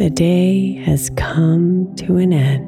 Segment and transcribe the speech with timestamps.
[0.00, 2.64] The day has come to an end,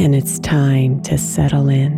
[0.00, 1.92] and it's time to settle in.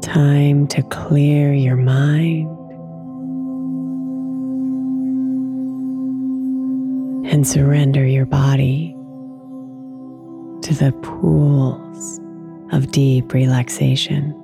[0.00, 2.48] Time to clear your mind
[7.30, 8.96] and surrender your body
[10.62, 12.18] to the pools
[12.72, 14.41] of deep relaxation.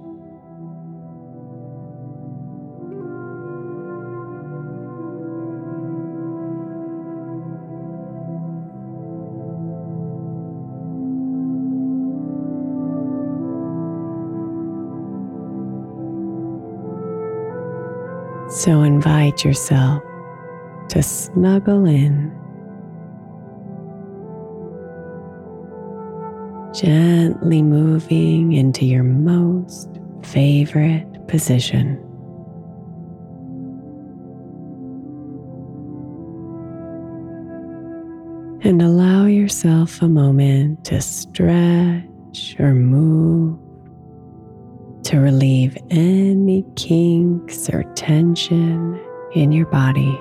[18.99, 20.03] Invite yourself
[20.89, 22.33] to snuggle in,
[26.75, 29.89] gently moving into your most
[30.25, 31.95] favorite position.
[38.65, 43.61] And allow yourself a moment to stretch or move
[45.09, 49.03] to relieve any kinks or tension
[49.33, 50.21] in your body.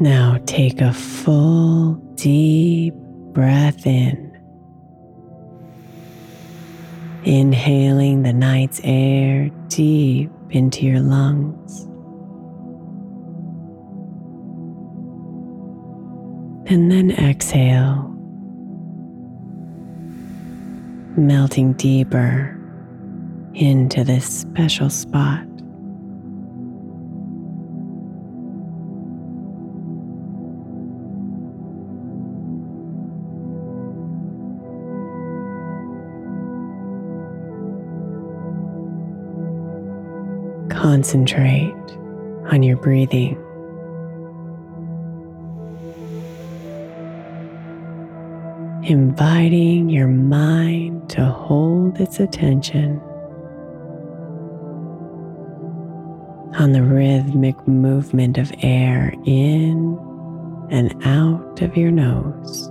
[0.00, 2.94] Now take a full, deep
[3.34, 4.29] breath in.
[7.24, 11.84] Inhaling the night's air deep into your lungs.
[16.70, 18.08] And then exhale,
[21.16, 22.56] melting deeper
[23.54, 25.49] into this special spot.
[40.80, 41.74] Concentrate
[42.50, 43.36] on your breathing.
[48.86, 52.98] Inviting your mind to hold its attention
[56.58, 59.98] on the rhythmic movement of air in
[60.70, 62.70] and out of your nose.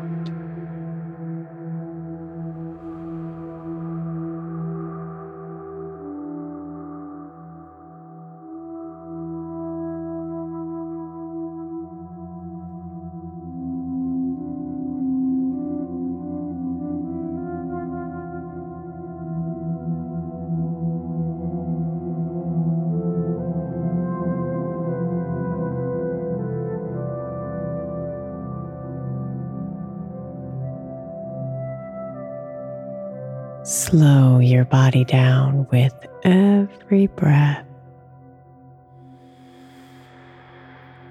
[33.91, 35.93] Slow your body down with
[36.23, 37.65] every breath.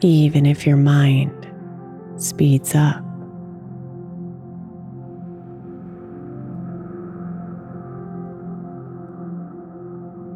[0.01, 1.31] Even if your mind
[2.17, 3.05] speeds up.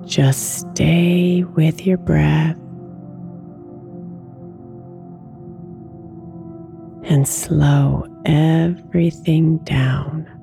[0.06, 2.58] Just stay with your breath
[7.05, 10.34] and slow everything down.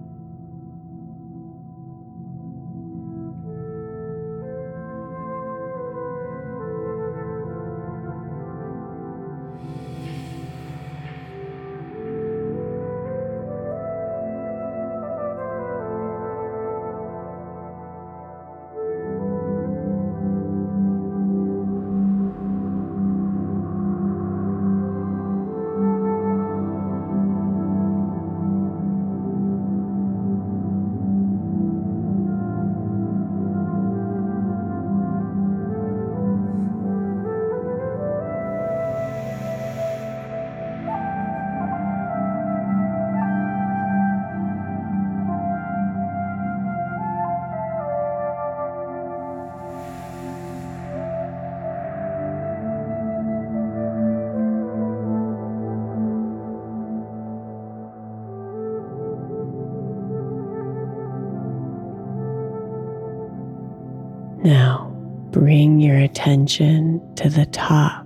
[64.44, 64.88] Now
[65.32, 68.06] bring your attention to the top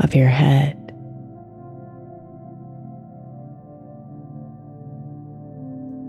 [0.00, 0.76] of your head.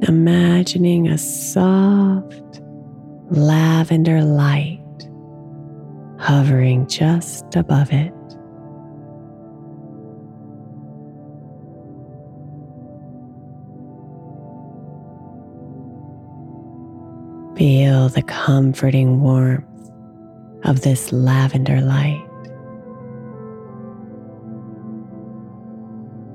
[0.07, 2.61] Imagining a soft
[3.29, 4.79] lavender light
[6.19, 8.13] hovering just above it.
[18.03, 19.63] Feel the comforting warmth
[20.65, 22.21] of this lavender light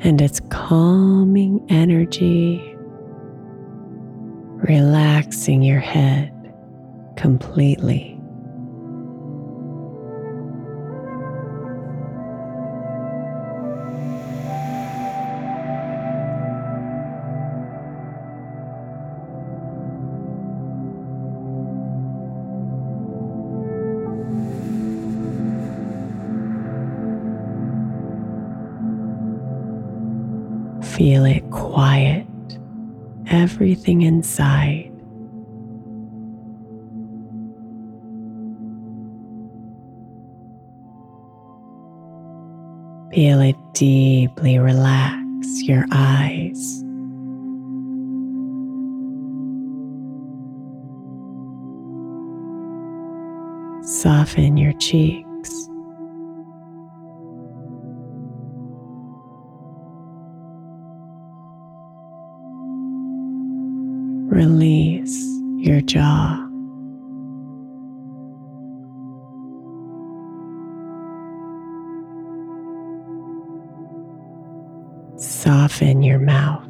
[0.00, 2.74] and its calming energy,
[4.66, 6.32] relaxing your head
[7.18, 8.17] completely.
[31.08, 32.26] Feel it quiet
[33.30, 34.92] everything inside.
[43.10, 46.84] Feel it deeply relax your eyes.
[53.82, 55.70] Soften your cheeks.
[64.28, 65.24] Release
[65.56, 66.44] your jaw.
[75.16, 76.67] Soften your mouth.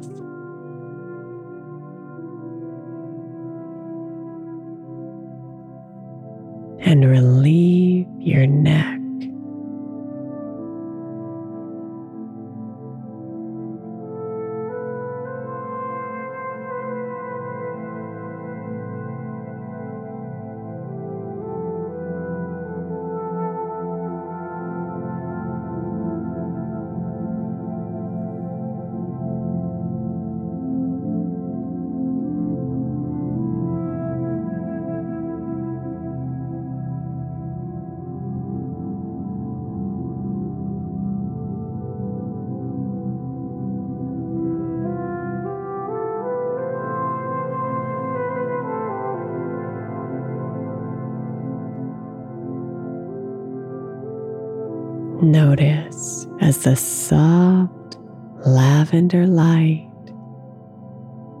[55.29, 57.99] Notice as the soft
[58.47, 59.87] lavender light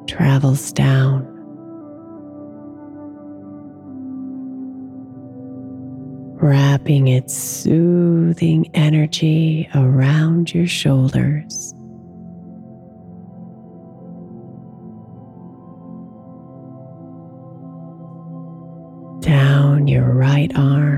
[0.05, 1.25] travels down.
[6.39, 11.73] Wrapping its soothing energy around your shoulders.
[19.21, 20.88] Down your right arm.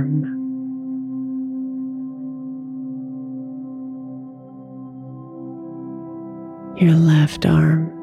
[7.42, 7.98] Left arm.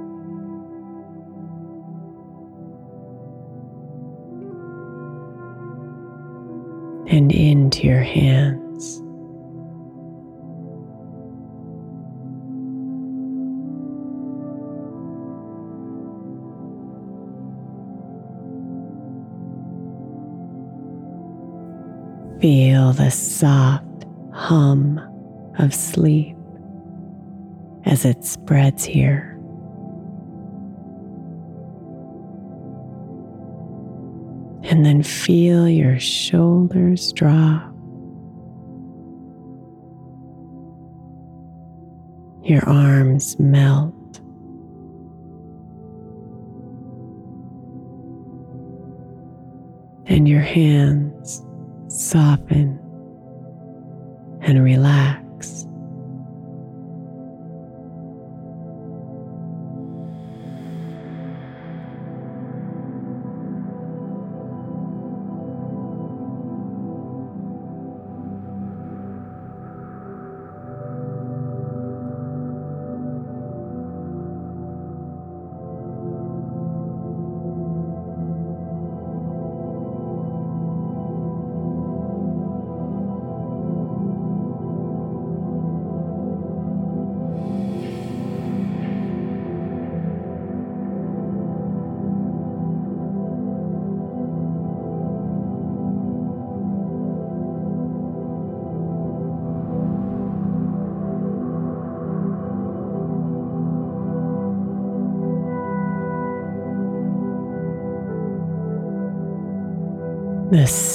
[7.10, 8.98] and into your hands.
[22.42, 25.00] Feel the soft hum
[25.58, 26.36] of sleep
[27.86, 29.27] as it spreads here.
[34.78, 37.64] And then feel your shoulders drop.
[42.44, 44.20] Your arms melt.
[50.06, 51.44] And your hands
[51.88, 52.77] soften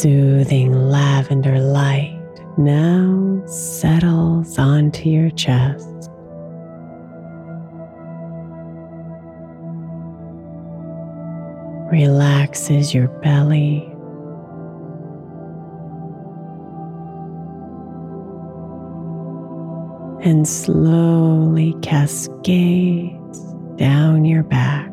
[0.03, 2.19] soothing lavender light
[2.57, 5.87] now settles onto your chest.
[11.89, 13.89] Relaxes your belly.
[20.25, 23.39] And slowly cascades
[23.77, 24.92] down your back.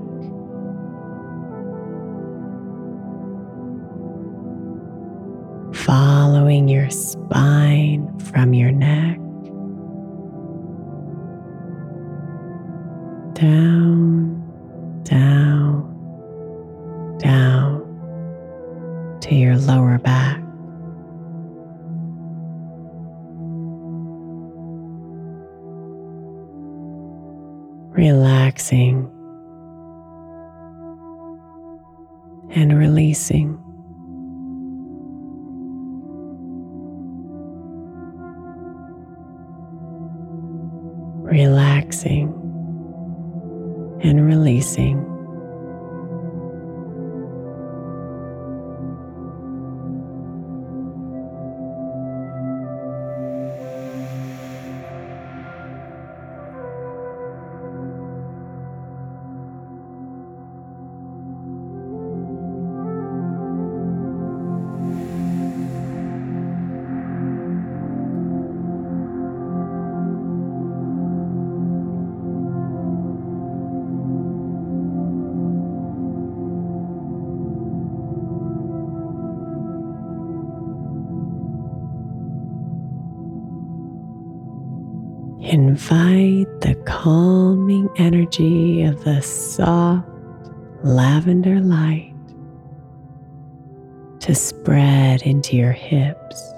[6.51, 9.19] Following your spine from your neck
[13.35, 14.43] down,
[15.05, 15.87] down,
[17.19, 17.87] down
[19.21, 20.41] to your lower back.
[27.97, 29.00] Relaxing
[41.31, 42.29] relaxing
[44.03, 45.10] and releasing.
[88.01, 90.09] Energy of the soft
[90.83, 92.15] lavender light
[94.21, 96.55] to spread into your hips.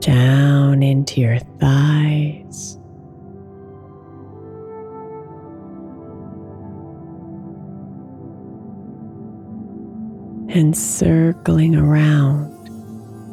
[0.00, 2.74] Down into your thighs.
[10.50, 12.57] and circling around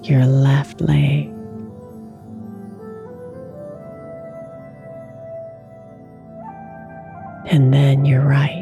[0.10, 1.32] your left leg.
[7.48, 8.62] And then your right.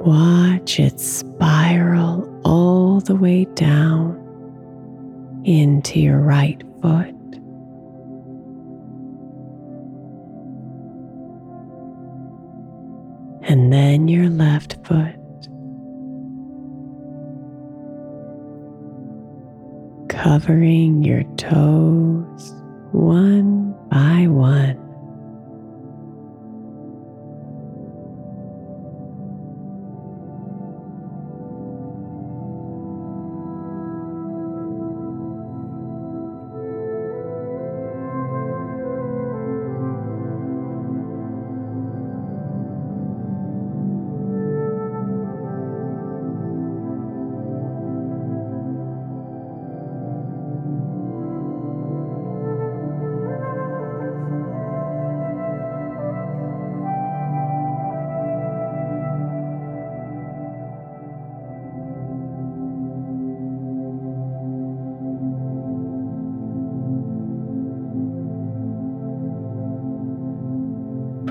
[0.00, 4.23] Watch it spiral all the way down
[5.44, 7.14] into your right foot.
[13.46, 15.14] And then your left foot.
[20.08, 22.54] Covering your toes
[22.92, 24.83] one by one.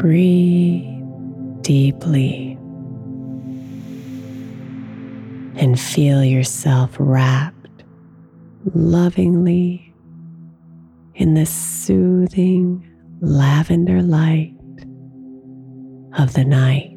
[0.03, 1.01] Breathe
[1.61, 2.57] deeply
[5.55, 7.85] and feel yourself wrapped
[8.73, 9.93] lovingly
[11.15, 12.85] in the soothing
[13.21, 14.53] lavender light
[16.19, 16.92] of the night.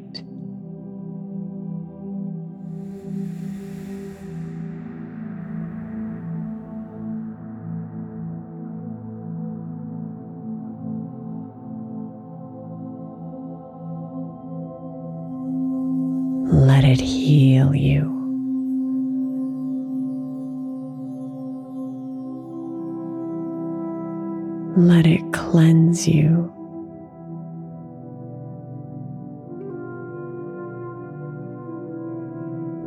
[25.51, 26.53] Cleanse you.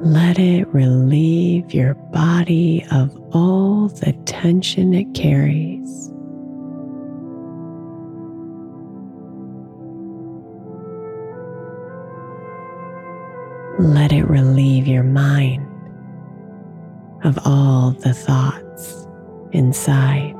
[0.02, 6.10] Let it relieve your body of all the tension it carries.
[13.78, 15.66] Let it relieve your mind
[17.24, 19.06] of all the thoughts
[19.52, 20.39] inside.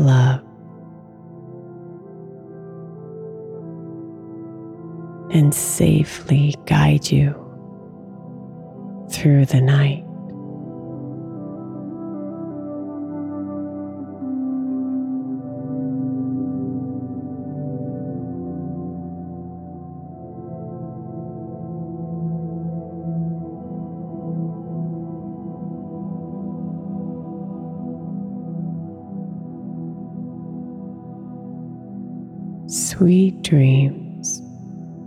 [0.00, 0.40] Love.
[5.32, 7.34] And safely guide you
[9.10, 10.04] through the night.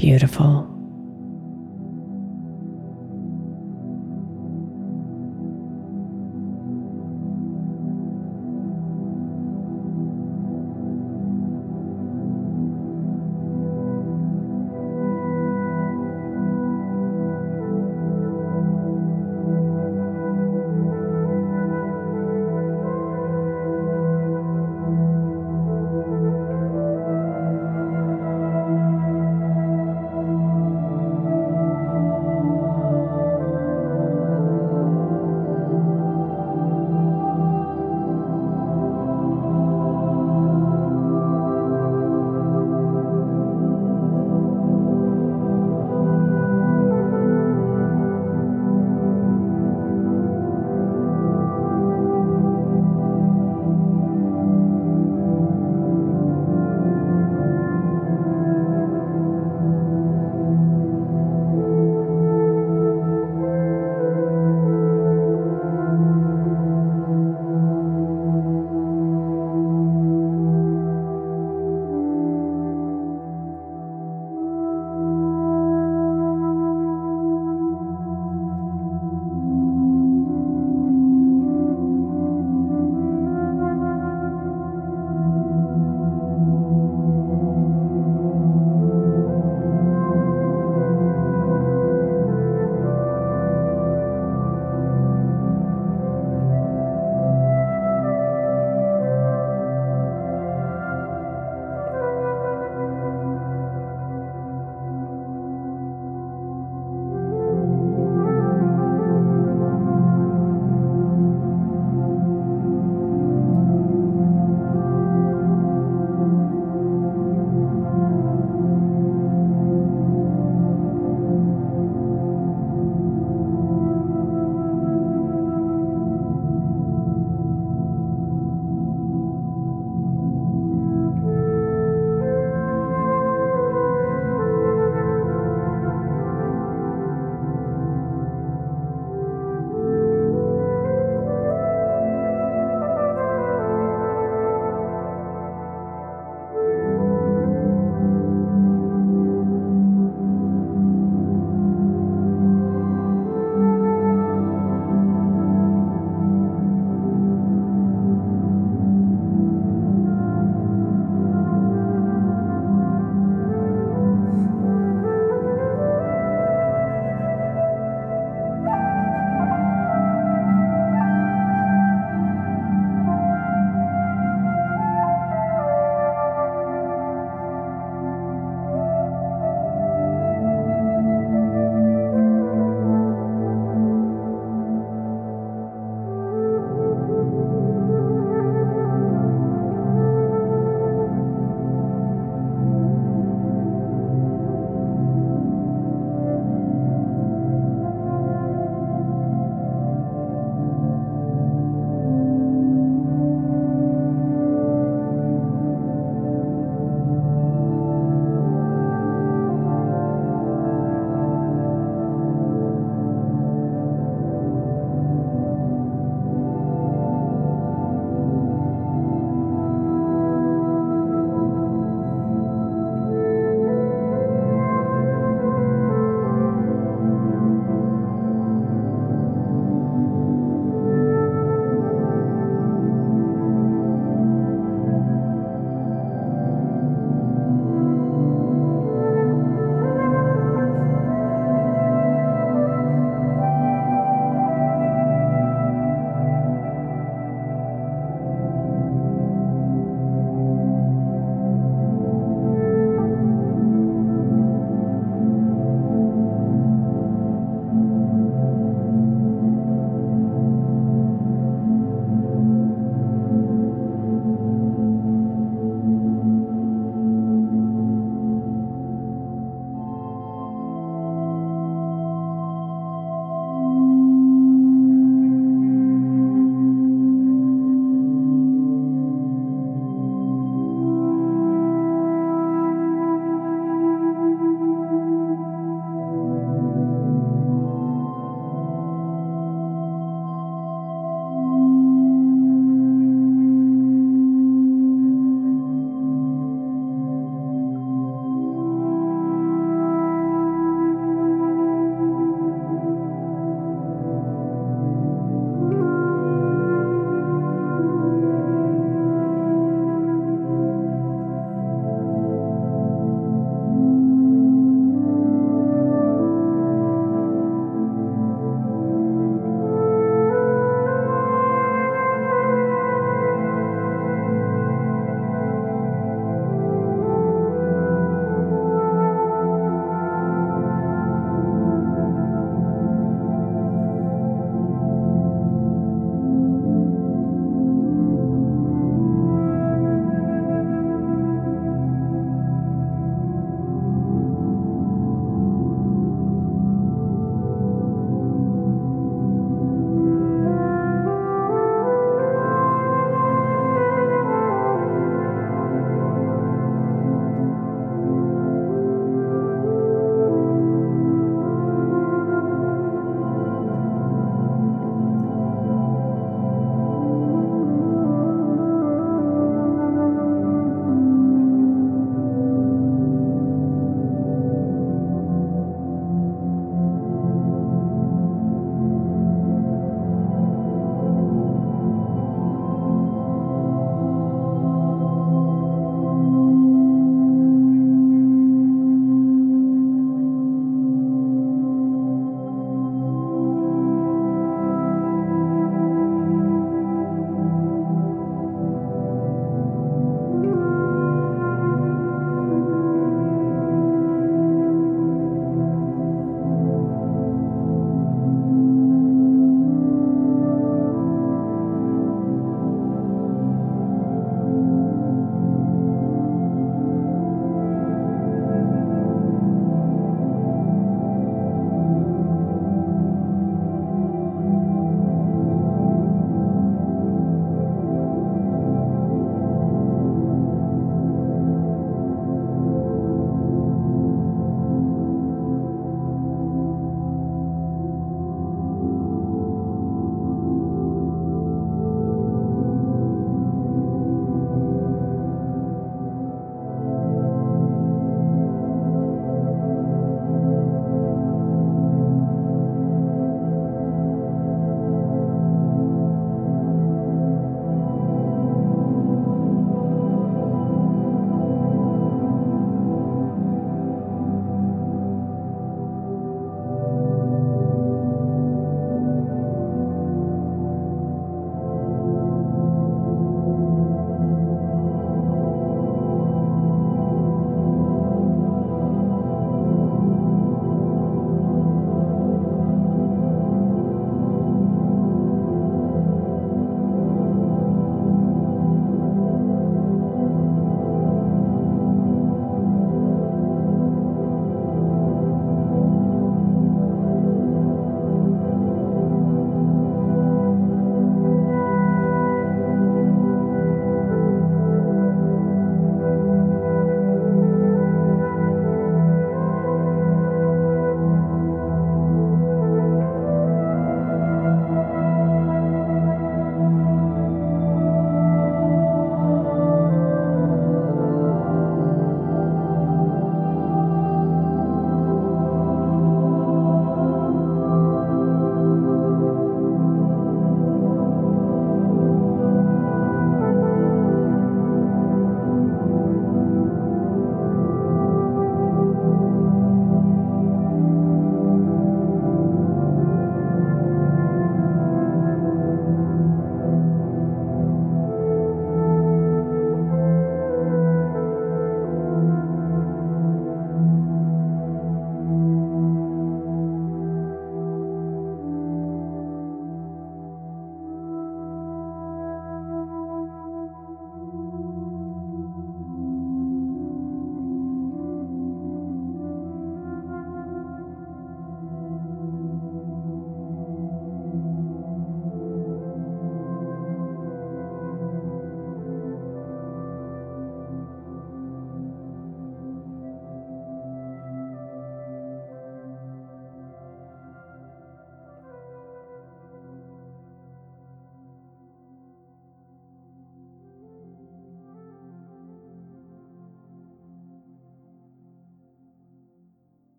[0.00, 0.69] Beautiful.